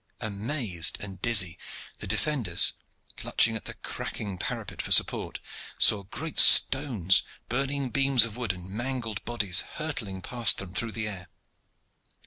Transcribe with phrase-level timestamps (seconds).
[0.19, 1.59] Amazed and dizzy,
[1.99, 2.73] the defenders,
[3.17, 5.39] clutching at the cracking parapets for support,
[5.77, 11.07] saw great stones, burning beams of wood, and mangled bodies hurtling past them through the
[11.07, 11.27] air.